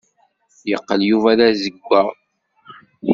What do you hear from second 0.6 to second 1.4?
Yeqqel Yuba d